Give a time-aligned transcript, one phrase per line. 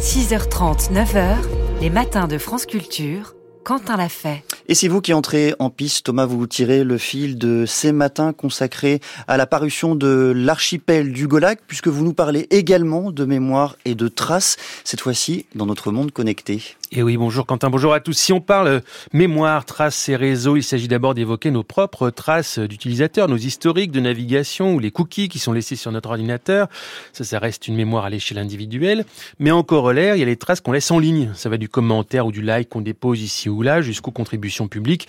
[0.00, 1.36] 6h30, 9h,
[1.80, 4.44] les matins de France Culture, Quentin l'a fait.
[4.68, 8.32] Et c'est vous qui entrez en piste, Thomas, vous tirez le fil de ces matins
[8.32, 13.76] consacrés à la parution de l'archipel du Golac, puisque vous nous parlez également de mémoire
[13.84, 16.62] et de traces, cette fois-ci dans notre monde connecté.
[16.90, 18.14] Et oui, bonjour Quentin, bonjour à tous.
[18.14, 18.80] Si on parle
[19.12, 24.00] mémoire, traces et réseaux, il s'agit d'abord d'évoquer nos propres traces d'utilisateurs, nos historiques de
[24.00, 26.66] navigation ou les cookies qui sont laissés sur notre ordinateur.
[27.12, 29.04] Ça, ça reste une mémoire à l'échelle individuelle.
[29.38, 31.30] Mais en corollaire, il y a les traces qu'on laisse en ligne.
[31.34, 35.08] Ça va du commentaire ou du like qu'on dépose ici ou là jusqu'aux contributions publiques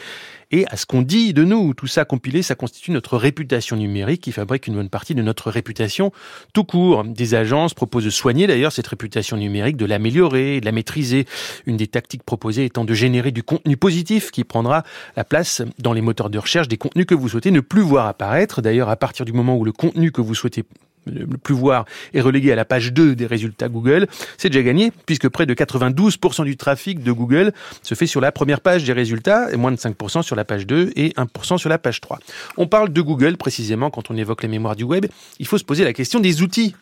[0.51, 1.73] et à ce qu'on dit de nous.
[1.73, 5.49] Tout ça compilé, ça constitue notre réputation numérique qui fabrique une bonne partie de notre
[5.49, 6.11] réputation
[6.53, 7.03] tout court.
[7.03, 11.25] Des agences proposent de soigner d'ailleurs cette réputation numérique, de l'améliorer, de la maîtriser.
[11.69, 14.83] Une des tactiques proposées étant de générer du contenu positif qui prendra
[15.15, 18.07] la place dans les moteurs de recherche des contenus que vous souhaitez ne plus voir
[18.07, 18.63] apparaître.
[18.63, 20.65] D'ailleurs, à partir du moment où le contenu que vous souhaitez
[21.05, 24.07] le plus voir est relégué à la page 2 des résultats Google,
[24.39, 28.31] c'est déjà gagné puisque près de 92% du trafic de Google se fait sur la
[28.31, 31.70] première page des résultats et moins de 5% sur la page 2 et 1% sur
[31.70, 32.17] la page 3.
[32.57, 35.05] On parle de Google précisément quand on évoque les mémoires du web,
[35.37, 36.73] il faut se poser la question des outils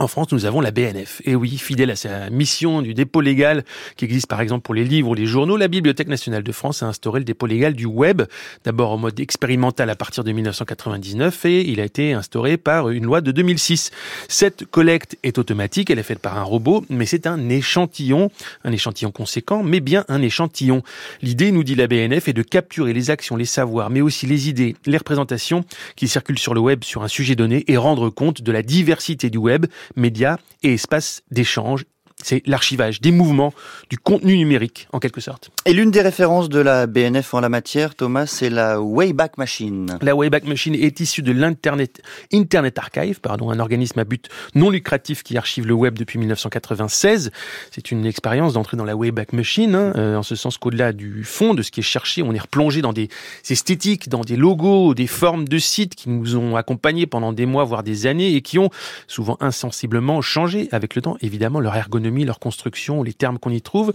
[0.00, 1.20] en France, nous avons la BNF.
[1.26, 3.64] Et oui, fidèle à sa mission du dépôt légal
[3.96, 6.82] qui existe par exemple pour les livres ou les journaux, la Bibliothèque nationale de France
[6.82, 8.22] a instauré le dépôt légal du web,
[8.64, 13.04] d'abord en mode expérimental à partir de 1999 et il a été instauré par une
[13.04, 13.90] loi de 2006.
[14.28, 18.30] Cette collecte est automatique, elle est faite par un robot, mais c'est un échantillon,
[18.64, 20.82] un échantillon conséquent, mais bien un échantillon.
[21.20, 24.48] L'idée, nous dit la BNF, est de capturer les actions, les savoirs, mais aussi les
[24.48, 25.62] idées, les représentations
[25.94, 29.28] qui circulent sur le web sur un sujet donné et rendre compte de la diversité
[29.28, 31.84] du web médias et espaces d'échange
[32.22, 33.52] c'est l'archivage des mouvements,
[33.88, 35.50] du contenu numérique, en quelque sorte.
[35.66, 39.98] Et l'une des références de la BNF en la matière, Thomas, c'est la Wayback Machine.
[40.00, 44.70] La Wayback Machine est issue de l'Internet Internet Archive, pardon, un organisme à but non
[44.70, 47.30] lucratif qui archive le web depuis 1996.
[47.70, 51.24] C'est une expérience d'entrer dans la Wayback Machine, hein, euh, en ce sens qu'au-delà du
[51.24, 53.08] fond, de ce qui est cherché, on est replongé dans des
[53.48, 57.64] esthétiques, dans des logos, des formes de sites qui nous ont accompagnés pendant des mois,
[57.64, 58.70] voire des années, et qui ont
[59.06, 63.62] souvent insensiblement changé avec le temps, évidemment, leur ergonomie leur construction, les termes qu'on y
[63.62, 63.92] trouve.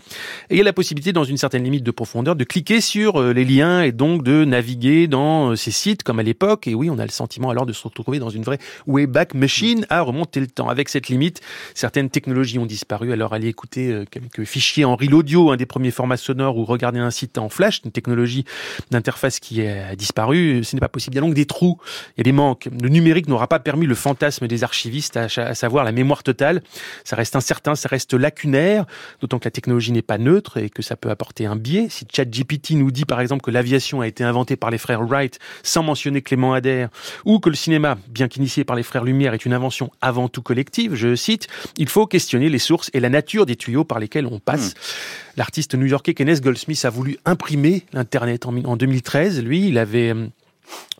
[0.49, 3.21] Et il y a la possibilité, dans une certaine limite de profondeur, de cliquer sur
[3.21, 6.67] euh, les liens et donc de naviguer dans euh, ces sites comme à l'époque.
[6.67, 9.85] Et oui, on a le sentiment alors de se retrouver dans une vraie Wayback Machine
[9.89, 10.69] à remonter le temps.
[10.69, 11.41] Avec cette limite,
[11.73, 13.11] certaines technologies ont disparu.
[13.11, 16.65] Alors allez écouter euh, quelques fichiers en reel audio, un des premiers formats sonores, ou
[16.65, 18.45] regarder un site en flash, une technologie
[18.91, 20.63] d'interface qui a disparu.
[20.63, 21.15] Ce n'est pas possible.
[21.15, 21.77] Il y a donc des trous,
[22.15, 22.69] il y a des manques.
[22.81, 26.61] Le numérique n'aura pas permis le fantasme des archivistes, à savoir la mémoire totale.
[27.03, 28.85] Ça reste incertain, ça reste lacunaire,
[29.21, 31.87] d'autant que la technologie n'est pas neutre et que ça peut apporter un biais.
[31.89, 35.39] Si ChatGPT nous dit par exemple que l'aviation a été inventée par les frères Wright
[35.63, 36.89] sans mentionner Clément Adair,
[37.25, 40.41] ou que le cinéma, bien qu'initié par les frères Lumière, est une invention avant tout
[40.41, 44.25] collective, je cite, il faut questionner les sources et la nature des tuyaux par lesquels
[44.25, 44.71] on passe.
[44.71, 45.37] Hmm.
[45.37, 49.43] L'artiste new-yorkais Kenneth Goldsmith a voulu imprimer l'Internet en 2013.
[49.43, 50.29] Lui, il avait hum,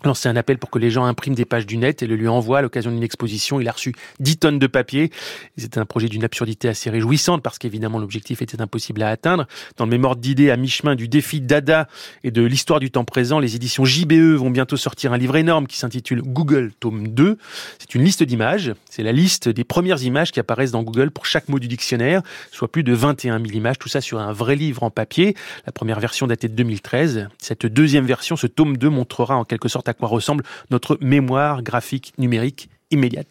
[0.06, 2.28] lancé un appel pour que les gens impriment des pages du net et le lui
[2.28, 3.60] envoient à l'occasion d'une exposition.
[3.60, 5.12] Il a reçu 10 tonnes de papier.
[5.58, 9.48] C'était un projet d'une absurdité assez réjouissante parce qu'évidemment l'objectif était impossible à atteindre.
[9.78, 11.88] Dans le mémoire d'idées à mi-chemin du défi Dada
[12.24, 15.68] et de l'histoire du temps présent, les éditions JBE vont bientôt sortir un livre énorme
[15.68, 17.38] qui s'intitule Google Tome 2.
[17.80, 18.74] C'est une liste d'images.
[18.90, 22.22] C'est la liste des premières images qui apparaissent dans Google pour chaque mot du dictionnaire,
[22.52, 23.78] soit plus de 21 000 images.
[23.78, 25.36] Tout ça sur un vrai livre en papier.
[25.66, 27.28] La première version datée de 2013.
[27.38, 31.64] Cette deuxième version, ce tome 2, montrera en quelque sorte à quoi ressemble notre mémoire
[31.64, 33.28] graphique numérique immédiate.